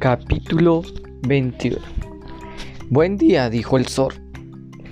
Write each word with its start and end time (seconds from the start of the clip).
Capítulo 0.00 0.80
21 1.28 1.76
Buen 2.88 3.18
día, 3.18 3.50
dijo 3.50 3.76
el 3.76 3.86
zorro. 3.86 4.16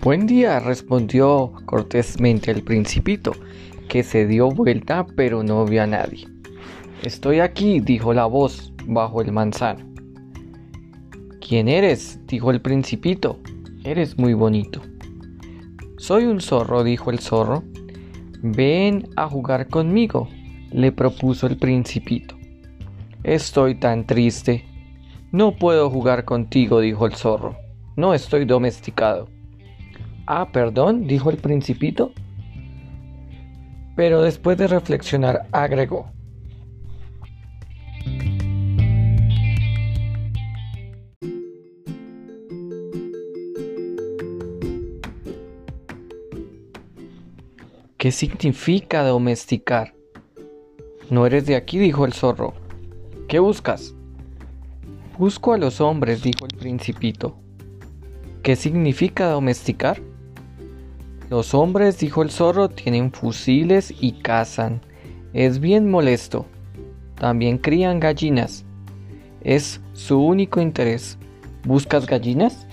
Buen 0.02 0.26
día, 0.26 0.60
respondió 0.60 1.54
cortésmente 1.64 2.50
el 2.50 2.62
principito, 2.62 3.32
que 3.88 4.02
se 4.02 4.26
dio 4.26 4.50
vuelta 4.50 5.06
pero 5.16 5.42
no 5.42 5.64
vio 5.64 5.82
a 5.82 5.86
nadie. 5.86 6.28
Estoy 7.02 7.40
aquí, 7.40 7.80
dijo 7.80 8.12
la 8.12 8.26
voz 8.26 8.74
bajo 8.84 9.22
el 9.22 9.32
manzano. 9.32 9.82
¿Quién 11.40 11.68
eres? 11.68 12.20
dijo 12.26 12.50
el 12.50 12.60
principito. 12.60 13.40
Eres 13.84 14.18
muy 14.18 14.34
bonito. 14.34 14.82
Soy 15.96 16.26
un 16.26 16.42
zorro, 16.42 16.84
dijo 16.84 17.10
el 17.10 17.20
zorro. 17.20 17.64
Ven 18.42 19.08
a 19.16 19.26
jugar 19.26 19.68
conmigo, 19.68 20.28
le 20.70 20.92
propuso 20.92 21.46
el 21.46 21.56
principito. 21.56 22.36
Estoy 23.24 23.74
tan 23.74 24.06
triste, 24.06 24.67
no 25.30 25.56
puedo 25.56 25.90
jugar 25.90 26.24
contigo, 26.24 26.80
dijo 26.80 27.06
el 27.06 27.14
zorro. 27.14 27.56
No 27.96 28.14
estoy 28.14 28.44
domesticado. 28.46 29.28
Ah, 30.26 30.50
perdón, 30.52 31.06
dijo 31.06 31.30
el 31.30 31.36
principito. 31.36 32.12
Pero 33.94 34.22
después 34.22 34.56
de 34.56 34.68
reflexionar, 34.68 35.46
agregó. 35.52 36.10
¿Qué 47.98 48.12
significa 48.12 49.02
domesticar? 49.02 49.92
No 51.10 51.26
eres 51.26 51.46
de 51.46 51.56
aquí, 51.56 51.78
dijo 51.78 52.06
el 52.06 52.12
zorro. 52.12 52.54
¿Qué 53.26 53.40
buscas? 53.40 53.97
Busco 55.18 55.52
a 55.52 55.58
los 55.58 55.80
hombres, 55.80 56.22
dijo 56.22 56.46
el 56.46 56.56
principito. 56.56 57.34
¿Qué 58.44 58.54
significa 58.54 59.26
domesticar? 59.26 60.00
Los 61.28 61.54
hombres, 61.54 61.98
dijo 61.98 62.22
el 62.22 62.30
zorro, 62.30 62.68
tienen 62.68 63.10
fusiles 63.10 63.92
y 64.00 64.12
cazan. 64.12 64.80
Es 65.32 65.58
bien 65.58 65.90
molesto. 65.90 66.46
También 67.16 67.58
crían 67.58 67.98
gallinas. 67.98 68.64
Es 69.40 69.80
su 69.92 70.24
único 70.24 70.60
interés. 70.60 71.18
¿Buscas 71.64 72.06
gallinas? 72.06 72.68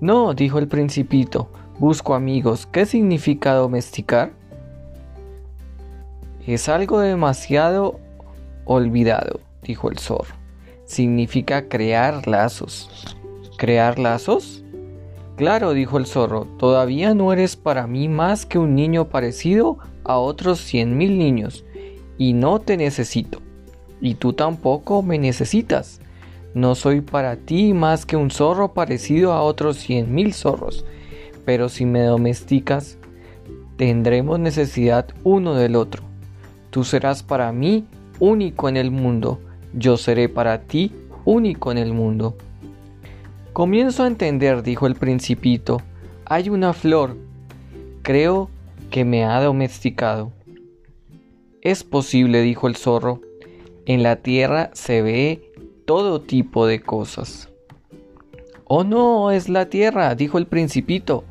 No, 0.00 0.32
dijo 0.32 0.58
el 0.58 0.68
principito. 0.68 1.50
Busco 1.78 2.14
amigos. 2.14 2.66
¿Qué 2.72 2.86
significa 2.86 3.52
domesticar? 3.52 4.32
Es 6.46 6.70
algo 6.70 6.98
demasiado 7.00 8.00
olvidado, 8.64 9.40
dijo 9.62 9.90
el 9.90 9.98
zorro 9.98 10.43
significa 10.94 11.68
crear 11.68 12.26
lazos. 12.26 12.88
¿Crear 13.56 13.98
lazos? 13.98 14.64
Claro, 15.36 15.72
dijo 15.72 15.98
el 15.98 16.06
zorro, 16.06 16.46
todavía 16.58 17.12
no 17.12 17.32
eres 17.32 17.56
para 17.56 17.86
mí 17.88 18.08
más 18.08 18.46
que 18.46 18.58
un 18.58 18.76
niño 18.76 19.08
parecido 19.08 19.78
a 20.04 20.18
otros 20.18 20.60
cien 20.60 20.96
mil 20.96 21.18
niños, 21.18 21.64
y 22.18 22.34
no 22.34 22.60
te 22.60 22.76
necesito, 22.76 23.40
y 24.00 24.14
tú 24.14 24.32
tampoco 24.32 25.02
me 25.02 25.18
necesitas. 25.18 26.00
No 26.54 26.76
soy 26.76 27.00
para 27.00 27.34
ti 27.34 27.74
más 27.74 28.06
que 28.06 28.16
un 28.16 28.30
zorro 28.30 28.74
parecido 28.74 29.32
a 29.32 29.42
otros 29.42 29.76
cien 29.78 30.14
mil 30.14 30.32
zorros, 30.32 30.84
pero 31.44 31.68
si 31.68 31.84
me 31.84 32.02
domesticas, 32.02 32.96
tendremos 33.76 34.38
necesidad 34.38 35.06
uno 35.24 35.54
del 35.54 35.74
otro. 35.74 36.04
Tú 36.70 36.84
serás 36.84 37.24
para 37.24 37.50
mí 37.50 37.84
único 38.20 38.68
en 38.68 38.76
el 38.76 38.92
mundo, 38.92 39.40
yo 39.74 39.96
seré 39.96 40.28
para 40.28 40.62
ti 40.62 40.92
único 41.24 41.72
en 41.72 41.78
el 41.78 41.92
mundo. 41.92 42.36
Comienzo 43.52 44.04
a 44.04 44.06
entender, 44.06 44.62
dijo 44.62 44.86
el 44.86 44.94
principito, 44.94 45.80
hay 46.24 46.48
una 46.48 46.72
flor, 46.72 47.16
creo 48.02 48.50
que 48.90 49.04
me 49.04 49.24
ha 49.24 49.40
domesticado. 49.40 50.32
Es 51.60 51.84
posible, 51.84 52.42
dijo 52.42 52.68
el 52.68 52.76
zorro, 52.76 53.20
en 53.86 54.02
la 54.02 54.16
tierra 54.16 54.70
se 54.72 55.02
ve 55.02 55.52
todo 55.84 56.20
tipo 56.20 56.66
de 56.66 56.80
cosas. 56.80 57.48
Oh 58.64 58.84
no, 58.84 59.30
es 59.30 59.48
la 59.48 59.68
tierra, 59.68 60.14
dijo 60.14 60.38
el 60.38 60.46
principito. 60.46 61.24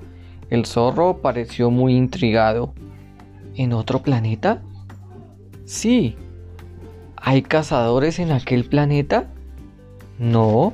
El 0.49 0.65
zorro 0.65 1.17
pareció 1.17 1.71
muy 1.71 1.95
intrigado. 1.95 2.73
¿En 3.55 3.73
otro 3.73 4.01
planeta? 4.01 4.61
Sí, 5.65 6.15
¿Hay 7.25 7.41
cazadores 7.41 8.19
en 8.19 8.33
aquel 8.33 8.65
planeta? 8.65 9.27
No. 10.19 10.73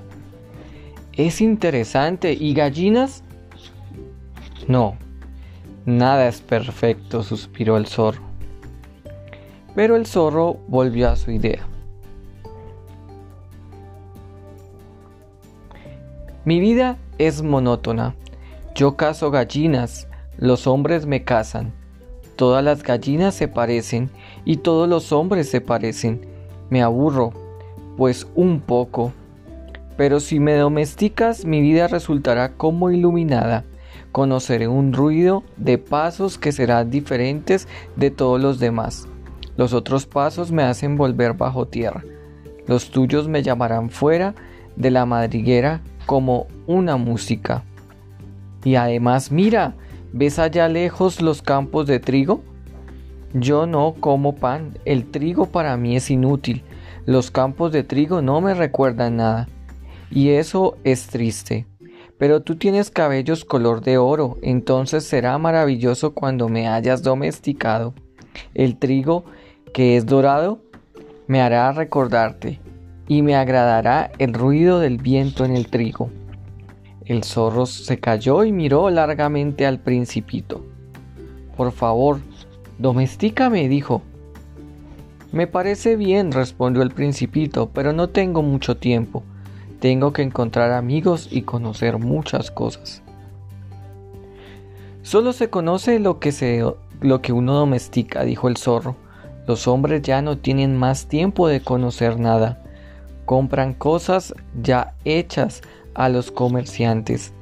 Es 1.13 1.41
interesante. 1.41 2.33
¿Y 2.33 2.55
gallinas? 2.55 3.23
No. 4.67 4.97
Nada 5.85 6.27
es 6.27 6.41
perfecto, 6.41 7.21
suspiró 7.21 7.77
el 7.77 7.85
zorro. 7.85 8.23
Pero 9.75 9.95
el 9.95 10.07
zorro 10.07 10.57
volvió 10.67 11.11
a 11.11 11.17
su 11.17 11.29
idea. 11.29 11.67
Mi 16.45 16.59
vida 16.59 16.97
es 17.19 17.43
monótona. 17.43 18.15
Yo 18.73 18.97
cazo 18.97 19.29
gallinas, 19.29 20.07
los 20.37 20.65
hombres 20.65 21.05
me 21.05 21.23
cazan. 21.23 21.73
Todas 22.35 22.63
las 22.63 22.81
gallinas 22.81 23.35
se 23.35 23.47
parecen 23.47 24.09
y 24.45 24.57
todos 24.57 24.89
los 24.89 25.11
hombres 25.11 25.47
se 25.47 25.61
parecen 25.61 26.28
me 26.69 26.81
aburro, 26.81 27.33
pues 27.97 28.27
un 28.35 28.59
poco. 28.61 29.13
Pero 29.97 30.19
si 30.19 30.39
me 30.39 30.55
domesticas, 30.55 31.45
mi 31.45 31.61
vida 31.61 31.87
resultará 31.87 32.53
como 32.53 32.91
iluminada. 32.91 33.65
Conoceré 34.11 34.67
un 34.67 34.93
ruido 34.93 35.43
de 35.57 35.77
pasos 35.77 36.37
que 36.37 36.51
serán 36.51 36.89
diferentes 36.89 37.67
de 37.95 38.09
todos 38.09 38.41
los 38.41 38.59
demás. 38.59 39.07
Los 39.57 39.73
otros 39.73 40.05
pasos 40.05 40.51
me 40.51 40.63
hacen 40.63 40.95
volver 40.95 41.33
bajo 41.33 41.67
tierra. 41.67 42.03
Los 42.65 42.91
tuyos 42.91 43.27
me 43.27 43.43
llamarán 43.43 43.89
fuera 43.89 44.35
de 44.75 44.91
la 44.91 45.05
madriguera 45.05 45.81
como 46.05 46.47
una 46.65 46.95
música. 46.95 47.63
Y 48.63 48.75
además, 48.75 49.31
mira, 49.31 49.75
¿ves 50.13 50.39
allá 50.39 50.67
lejos 50.69 51.21
los 51.21 51.41
campos 51.41 51.87
de 51.87 51.99
trigo? 51.99 52.41
Yo 53.33 53.67
no 53.67 53.93
como 53.99 54.35
pan, 54.35 54.77
el 54.85 55.11
trigo 55.11 55.45
para 55.45 55.77
mí 55.77 55.95
es 55.95 56.09
inútil, 56.09 56.63
los 57.05 57.29
campos 57.29 57.71
de 57.71 57.83
trigo 57.83 58.23
no 58.23 58.41
me 58.41 58.55
recuerdan 58.55 59.17
nada, 59.17 59.47
y 60.09 60.29
eso 60.29 60.77
es 60.83 61.07
triste. 61.07 61.67
Pero 62.17 62.41
tú 62.41 62.55
tienes 62.55 62.89
cabellos 62.89 63.45
color 63.45 63.81
de 63.81 63.97
oro, 63.97 64.37
entonces 64.41 65.03
será 65.03 65.37
maravilloso 65.37 66.13
cuando 66.13 66.49
me 66.49 66.67
hayas 66.67 67.03
domesticado. 67.03 67.93
El 68.55 68.77
trigo, 68.77 69.25
que 69.73 69.95
es 69.95 70.07
dorado, 70.07 70.61
me 71.27 71.39
hará 71.39 71.71
recordarte, 71.71 72.59
y 73.07 73.21
me 73.21 73.35
agradará 73.35 74.11
el 74.17 74.33
ruido 74.33 74.79
del 74.79 74.97
viento 74.97 75.45
en 75.45 75.55
el 75.55 75.67
trigo. 75.67 76.09
El 77.05 77.23
zorro 77.23 77.65
se 77.65 77.99
cayó 77.99 78.43
y 78.43 78.51
miró 78.51 78.89
largamente 78.89 79.65
al 79.65 79.79
principito. 79.79 80.65
Por 81.55 81.71
favor, 81.71 82.19
Domestícame, 82.79 83.67
dijo. 83.67 84.01
Me 85.33 85.47
parece 85.47 85.97
bien, 85.97 86.31
respondió 86.31 86.81
el 86.81 86.91
principito, 86.91 87.69
pero 87.73 87.91
no 87.91 88.07
tengo 88.07 88.41
mucho 88.41 88.77
tiempo. 88.77 89.21
Tengo 89.81 90.13
que 90.13 90.21
encontrar 90.21 90.71
amigos 90.71 91.27
y 91.29 91.41
conocer 91.41 91.99
muchas 91.99 92.51
cosas. 92.51 93.03
Solo 95.03 95.33
se 95.33 95.49
conoce 95.49 95.99
lo 95.99 96.19
que, 96.19 96.31
se, 96.31 96.63
lo 97.01 97.21
que 97.21 97.33
uno 97.33 97.53
domestica, 97.53 98.23
dijo 98.23 98.47
el 98.47 98.55
zorro. 98.55 98.95
Los 99.45 99.67
hombres 99.67 100.01
ya 100.01 100.21
no 100.21 100.37
tienen 100.37 100.77
más 100.77 101.07
tiempo 101.07 101.49
de 101.49 101.59
conocer 101.59 102.17
nada. 102.17 102.63
Compran 103.25 103.73
cosas 103.73 104.33
ya 104.61 104.93
hechas 105.03 105.61
a 105.95 106.07
los 106.07 106.31
comerciantes. 106.31 107.33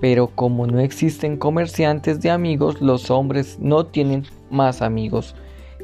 Pero 0.00 0.26
como 0.26 0.66
no 0.66 0.80
existen 0.80 1.36
comerciantes 1.36 2.20
de 2.20 2.30
amigos, 2.30 2.80
los 2.80 3.10
hombres 3.10 3.58
no 3.60 3.86
tienen 3.86 4.24
más 4.50 4.82
amigos. 4.82 5.34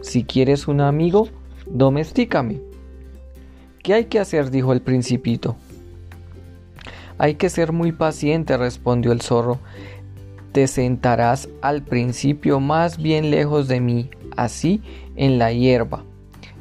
Si 0.01 0.25
quieres 0.25 0.69
un 0.69 0.81
amigo, 0.81 1.29
domestícame. 1.67 2.61
¿Qué 3.83 3.95
hay 3.95 4.05
que 4.07 4.19
hacer? 4.19 4.51
dijo 4.51 4.73
el 4.73 4.81
principito. 4.81 5.57
Hay 7.19 7.35
que 7.35 7.51
ser 7.51 7.73
muy 7.73 7.93
paciente, 7.93 8.57
respondió 8.57 9.13
el 9.13 9.23
zorro. 9.23 9.59
Te 10.53 10.67
sentarás 10.67 11.49
al 11.61 11.83
principio 11.83 12.61
más 12.61 12.99
bien 12.99 13.31
lejos 13.31 13.69
de 13.69 13.81
mí, 13.81 14.11
así 14.37 14.83
en 15.17 15.39
la 15.39 15.53
hierba. 15.53 16.05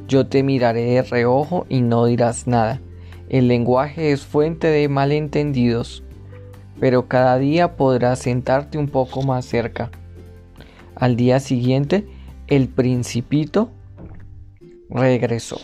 Yo 0.07 0.27
te 0.27 0.43
miraré 0.43 0.83
de 0.83 1.01
reojo 1.03 1.65
y 1.69 1.81
no 1.81 2.05
dirás 2.05 2.47
nada. 2.47 2.81
El 3.29 3.47
lenguaje 3.47 4.11
es 4.11 4.25
fuente 4.25 4.67
de 4.67 4.89
malentendidos 4.89 6.03
pero 6.81 7.07
cada 7.07 7.37
día 7.37 7.77
podrás 7.77 8.17
sentarte 8.17 8.79
un 8.79 8.87
poco 8.87 9.21
más 9.21 9.45
cerca. 9.45 9.91
Al 11.01 11.15
día 11.15 11.39
siguiente, 11.39 12.05
el 12.45 12.67
principito 12.67 13.71
regresó. 14.87 15.59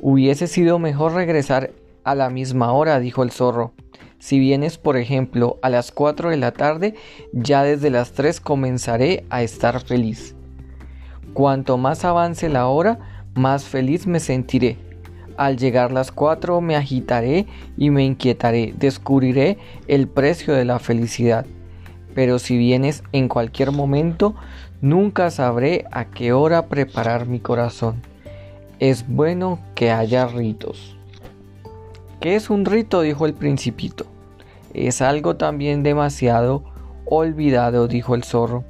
Hubiese 0.00 0.48
sido 0.48 0.80
mejor 0.80 1.12
regresar 1.12 1.70
a 2.02 2.16
la 2.16 2.28
misma 2.28 2.72
hora, 2.72 2.98
dijo 2.98 3.22
el 3.22 3.30
zorro. 3.30 3.74
Si 4.18 4.40
vienes, 4.40 4.76
por 4.76 4.96
ejemplo, 4.96 5.60
a 5.62 5.70
las 5.70 5.92
4 5.92 6.30
de 6.30 6.36
la 6.36 6.50
tarde, 6.50 6.96
ya 7.32 7.62
desde 7.62 7.90
las 7.90 8.10
3 8.10 8.40
comenzaré 8.40 9.24
a 9.30 9.44
estar 9.44 9.80
feliz. 9.80 10.34
Cuanto 11.32 11.78
más 11.78 12.04
avance 12.04 12.48
la 12.48 12.66
hora, 12.66 13.24
más 13.36 13.66
feliz 13.66 14.08
me 14.08 14.18
sentiré. 14.18 14.78
Al 15.36 15.58
llegar 15.58 15.92
las 15.92 16.10
4 16.10 16.60
me 16.60 16.74
agitaré 16.74 17.46
y 17.76 17.90
me 17.90 18.04
inquietaré, 18.04 18.74
descubriré 18.76 19.58
el 19.86 20.08
precio 20.08 20.54
de 20.54 20.64
la 20.64 20.80
felicidad. 20.80 21.46
Pero 22.14 22.38
si 22.38 22.56
vienes 22.56 23.02
en 23.12 23.28
cualquier 23.28 23.72
momento, 23.72 24.34
nunca 24.80 25.30
sabré 25.30 25.86
a 25.90 26.06
qué 26.06 26.32
hora 26.32 26.66
preparar 26.66 27.26
mi 27.26 27.40
corazón. 27.40 28.02
Es 28.78 29.06
bueno 29.08 29.58
que 29.74 29.90
haya 29.90 30.26
ritos. 30.26 30.96
¿Qué 32.20 32.36
es 32.36 32.50
un 32.50 32.64
rito? 32.64 33.00
dijo 33.00 33.26
el 33.26 33.34
principito. 33.34 34.06
Es 34.74 35.02
algo 35.02 35.36
también 35.36 35.82
demasiado 35.82 36.64
olvidado, 37.04 37.88
dijo 37.88 38.14
el 38.14 38.24
zorro. 38.24 38.64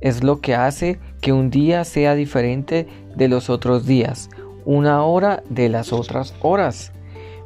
Es 0.00 0.24
lo 0.24 0.40
que 0.40 0.54
hace 0.54 0.98
que 1.20 1.32
un 1.32 1.50
día 1.50 1.84
sea 1.84 2.14
diferente 2.14 2.88
de 3.14 3.28
los 3.28 3.50
otros 3.50 3.86
días, 3.86 4.30
una 4.64 5.04
hora 5.04 5.42
de 5.48 5.68
las 5.68 5.92
otras 5.92 6.34
horas. 6.42 6.92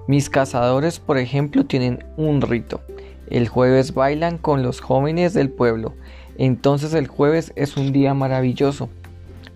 Mis 0.09 0.31
cazadores, 0.31 0.99
por 0.99 1.19
ejemplo, 1.19 1.67
tienen 1.67 2.05
un 2.17 2.41
rito. 2.41 2.81
El 3.29 3.49
jueves 3.49 3.95
bailan 3.95 4.39
con 4.39 4.63
los 4.63 4.81
jóvenes 4.81 5.35
del 5.35 5.51
pueblo. 5.51 5.95
Entonces 6.39 6.95
el 6.95 7.07
jueves 7.09 7.53
es 7.57 7.77
un 7.77 7.93
día 7.93 8.15
maravilloso. 8.15 8.89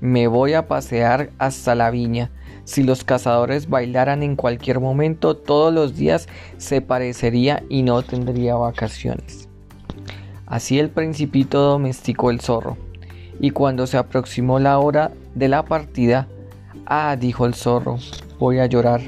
Me 0.00 0.26
voy 0.26 0.54
a 0.54 0.66
pasear 0.66 1.30
hasta 1.38 1.74
la 1.74 1.90
viña. 1.90 2.30
Si 2.64 2.82
los 2.82 3.04
cazadores 3.04 3.68
bailaran 3.68 4.22
en 4.22 4.36
cualquier 4.36 4.80
momento, 4.80 5.36
todos 5.36 5.72
los 5.72 5.96
días 5.96 6.28
se 6.56 6.80
parecería 6.80 7.62
y 7.68 7.82
no 7.82 8.02
tendría 8.02 8.54
vacaciones. 8.54 9.48
Así 10.46 10.78
el 10.78 10.90
principito 10.90 11.60
domesticó 11.62 12.30
el 12.30 12.40
zorro, 12.40 12.76
y 13.38 13.50
cuando 13.50 13.86
se 13.86 13.96
aproximó 13.96 14.58
la 14.58 14.78
hora 14.78 15.12
de 15.34 15.48
la 15.48 15.64
partida, 15.64 16.26
ah, 16.86 17.16
dijo 17.18 17.46
el 17.46 17.54
zorro, 17.54 17.98
voy 18.38 18.58
a 18.58 18.66
llorar. 18.66 19.00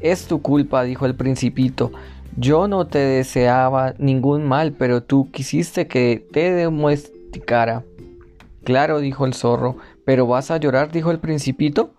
Es 0.00 0.26
tu 0.26 0.42
culpa, 0.42 0.82
dijo 0.82 1.06
el 1.06 1.14
principito, 1.14 1.92
yo 2.40 2.68
no 2.68 2.86
te 2.86 2.98
deseaba 2.98 3.94
ningún 3.98 4.48
mal, 4.48 4.72
pero 4.72 5.02
tú 5.02 5.30
quisiste 5.30 5.86
que 5.86 6.26
te 6.32 6.64
domesticara. 6.64 7.84
Claro, 8.64 9.00
dijo 9.00 9.26
el 9.26 9.34
zorro, 9.34 9.76
pero 10.06 10.26
vas 10.26 10.50
a 10.50 10.56
llorar, 10.56 10.90
dijo 10.90 11.10
el 11.10 11.18
principito. 11.18 11.92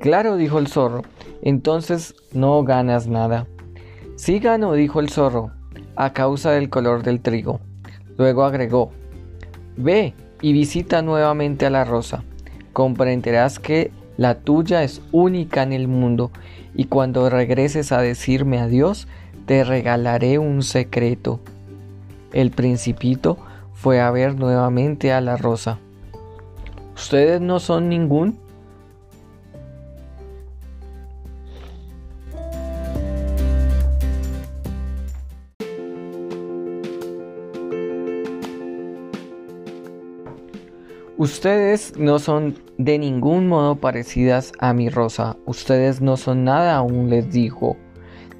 Claro, 0.00 0.36
dijo 0.36 0.58
el 0.58 0.68
zorro, 0.68 1.02
entonces 1.42 2.14
no 2.32 2.64
ganas 2.64 3.06
nada. 3.06 3.46
Sí 4.16 4.38
gano, 4.38 4.72
dijo 4.72 4.98
el 4.98 5.10
zorro, 5.10 5.52
a 5.94 6.14
causa 6.14 6.52
del 6.52 6.70
color 6.70 7.02
del 7.02 7.20
trigo. 7.20 7.60
Luego 8.16 8.44
agregó, 8.44 8.92
ve 9.76 10.14
y 10.40 10.54
visita 10.54 11.02
nuevamente 11.02 11.66
a 11.66 11.70
la 11.70 11.84
rosa. 11.84 12.24
Comprenderás 12.72 13.58
que 13.58 13.90
la 14.16 14.36
tuya 14.36 14.84
es 14.84 15.02
única 15.12 15.62
en 15.62 15.74
el 15.74 15.86
mundo 15.86 16.30
y 16.74 16.84
cuando 16.86 17.28
regreses 17.28 17.92
a 17.92 18.00
decirme 18.00 18.58
adiós, 18.58 19.06
te 19.46 19.64
regalaré 19.64 20.38
un 20.38 20.62
secreto. 20.62 21.40
El 22.32 22.50
principito 22.50 23.38
fue 23.74 24.00
a 24.00 24.10
ver 24.10 24.36
nuevamente 24.36 25.12
a 25.12 25.20
la 25.20 25.36
rosa. 25.36 25.78
¿Ustedes 26.94 27.40
no 27.40 27.58
son 27.58 27.88
ningún? 27.88 28.38
Ustedes 41.22 41.96
no 41.96 42.18
son 42.18 42.56
de 42.78 42.98
ningún 42.98 43.46
modo 43.46 43.76
parecidas 43.76 44.52
a 44.58 44.72
mi 44.72 44.88
rosa. 44.88 45.36
Ustedes 45.46 46.00
no 46.00 46.16
son 46.16 46.42
nada 46.42 46.74
aún, 46.74 47.10
les 47.10 47.30
dijo. 47.30 47.76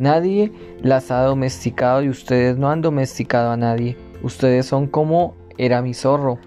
Nadie 0.03 0.51
las 0.83 1.13
ha 1.13 1.23
domesticado 1.23 2.03
y 2.03 2.09
ustedes 2.09 2.57
no 2.59 2.69
han 2.69 2.81
domesticado 2.81 3.53
a 3.53 3.57
nadie. 3.57 3.97
Ustedes 4.25 4.67
son 4.67 4.89
como 4.89 5.37
era 5.59 5.81
mi 5.81 5.95
zorro. 5.95 6.41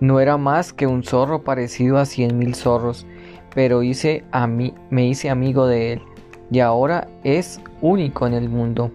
No 0.00 0.20
era 0.20 0.38
más 0.38 0.72
que 0.72 0.86
un 0.86 1.04
zorro 1.04 1.44
parecido 1.44 1.98
a 1.98 2.06
cien 2.06 2.38
mil 2.38 2.54
zorros, 2.54 3.06
pero 3.54 3.82
hice 3.82 4.24
a 4.32 4.46
mí, 4.46 4.72
me 4.88 5.06
hice 5.06 5.28
amigo 5.28 5.66
de 5.66 5.92
él 5.92 6.02
y 6.50 6.60
ahora 6.60 7.08
es 7.24 7.60
único 7.82 8.26
en 8.26 8.32
el 8.32 8.48
mundo. 8.48 8.90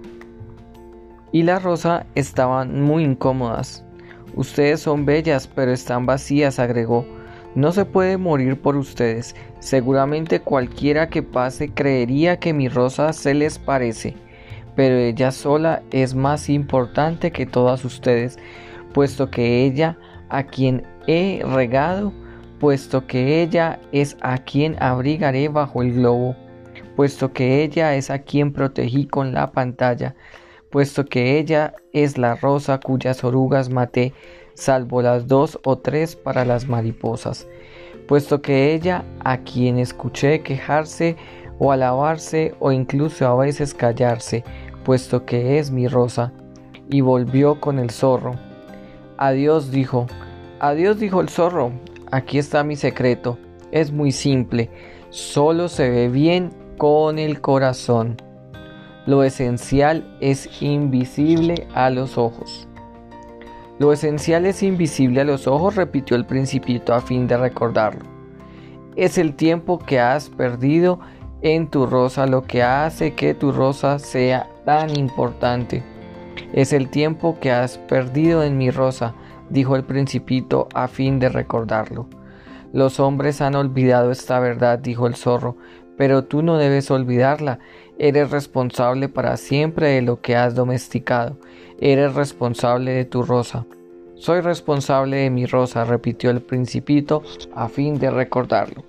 Y 1.31 1.43
la 1.43 1.59
rosa 1.59 2.07
estaban 2.15 2.81
muy 2.81 3.03
incómodas. 3.03 3.85
Ustedes 4.33 4.79
son 4.79 5.05
bellas, 5.05 5.45
pero 5.45 5.71
están 5.71 6.07
vacías, 6.07 6.57
agregó. 6.57 7.05
No 7.55 7.71
se 7.71 7.85
puede 7.85 8.17
morir 8.17 8.59
por 8.59 8.75
ustedes. 8.75 9.35
Seguramente 9.59 10.39
cualquiera 10.39 11.09
que 11.09 11.21
pase 11.21 11.69
creería 11.69 12.39
que 12.39 12.53
mi 12.53 12.67
rosa 12.67 13.13
se 13.13 13.33
les 13.33 13.59
parece, 13.59 14.15
pero 14.75 14.95
ella 14.95 15.31
sola 15.31 15.83
es 15.91 16.15
más 16.15 16.50
importante 16.50 17.31
que 17.31 17.45
todas 17.45 17.85
ustedes, 17.85 18.38
puesto 18.94 19.29
que 19.29 19.65
ella 19.65 19.97
a 20.29 20.44
quien 20.44 20.83
he 21.07 21.44
regado, 21.45 22.11
puesto 22.59 23.05
que 23.05 23.44
ella 23.44 23.79
es 23.91 24.17
a 24.21 24.39
quien 24.39 24.75
abrigaré 24.81 25.47
bajo 25.47 25.83
el 25.83 25.94
globo, 25.94 26.35
puesto 26.95 27.33
que 27.33 27.63
ella 27.63 27.95
es 27.95 28.09
a 28.09 28.19
quien 28.19 28.51
protegí 28.51 29.05
con 29.05 29.33
la 29.33 29.51
pantalla, 29.51 30.15
puesto 30.73 31.05
que 31.05 31.37
ella 31.37 31.75
es 31.91 32.17
la 32.17 32.33
rosa 32.33 32.79
cuyas 32.79 33.23
orugas 33.23 33.69
maté, 33.69 34.11
salvo 34.55 35.03
las 35.03 35.27
dos 35.27 35.59
o 35.63 35.77
tres 35.77 36.15
para 36.15 36.45
las 36.45 36.67
mariposas, 36.67 37.47
puesto 38.07 38.41
que 38.41 38.73
ella, 38.73 39.05
a 39.23 39.37
quien 39.37 39.77
escuché 39.77 40.41
quejarse 40.41 41.15
o 41.59 41.71
alabarse 41.71 42.55
o 42.59 42.71
incluso 42.71 43.27
a 43.27 43.35
veces 43.35 43.75
callarse, 43.75 44.43
puesto 44.83 45.27
que 45.27 45.59
es 45.59 45.69
mi 45.69 45.88
rosa, 45.88 46.33
y 46.89 47.01
volvió 47.01 47.62
con 47.62 47.77
el 47.77 47.91
zorro. 47.91 48.33
Adiós 49.17 49.69
dijo, 49.69 50.07
adiós 50.59 51.00
dijo 51.00 51.21
el 51.21 51.29
zorro, 51.29 51.71
aquí 52.09 52.39
está 52.39 52.63
mi 52.63 52.77
secreto, 52.77 53.38
es 53.71 53.91
muy 53.91 54.12
simple, 54.12 54.71
solo 55.12 55.69
se 55.69 55.91
ve 55.91 56.09
bien 56.09 56.50
con 56.79 57.19
el 57.19 57.41
corazón. 57.41 58.17
Lo 59.05 59.24
esencial 59.25 60.05
es 60.22 60.62
invisible 60.62 61.67
a 61.75 61.89
los 61.89 62.17
ojos. 62.17 62.69
Lo 63.77 63.91
esencial 63.91 64.45
es 64.45 64.63
invisible 64.63 65.19
a 65.19 65.25
los 65.25 65.45
ojos, 65.45 65.75
repitió 65.75 66.15
el 66.15 66.25
principito 66.25 66.93
a 66.93 67.01
fin 67.01 67.27
de 67.27 67.36
recordarlo. 67.36 68.05
Es 68.95 69.17
el 69.17 69.33
tiempo 69.36 69.77
que 69.77 70.00
has 70.00 70.29
perdido 70.29 71.01
en 71.41 71.67
tu 71.67 71.86
rosa 71.86 72.27
lo 72.27 72.43
que 72.43 72.63
hace 72.63 73.13
que 73.13 73.33
tu 73.33 73.51
rosa 73.51 74.00
sea 74.00 74.48
tan 74.63 74.95
importante. 74.95 75.83
Es 76.53 76.72
el 76.72 76.89
tiempo 76.89 77.38
que 77.41 77.51
has 77.51 77.77
perdido 77.77 78.43
en 78.43 78.57
mi 78.57 78.72
rosa, 78.72 79.15
dijo 79.50 79.75
el 79.75 79.83
principito 79.83 80.69
a 80.74 80.88
fin 80.88 81.19
de 81.19 81.27
recordarlo. 81.27 82.07
Los 82.72 83.01
hombres 83.01 83.41
han 83.41 83.55
olvidado 83.55 84.12
esta 84.12 84.39
verdad, 84.39 84.79
dijo 84.79 85.07
el 85.07 85.15
zorro, 85.15 85.57
pero 85.97 86.23
tú 86.23 86.41
no 86.41 86.57
debes 86.57 86.91
olvidarla. 86.91 87.59
Eres 88.00 88.31
responsable 88.31 89.09
para 89.09 89.38
siempre 89.38 89.88
de 89.89 90.01
lo 90.01 90.21
que 90.21 90.35
has 90.35 90.55
domesticado. 90.55 91.38
Eres 91.79 92.15
responsable 92.15 92.91
de 92.91 93.05
tu 93.05 93.23
rosa. 93.23 93.65
Soy 94.15 94.41
responsable 94.41 95.17
de 95.17 95.29
mi 95.29 95.45
rosa, 95.45 95.83
repitió 95.83 96.29
el 96.29 96.41
principito 96.41 97.23
a 97.53 97.67
fin 97.67 98.00
de 98.00 98.09
recordarlo. 98.09 98.83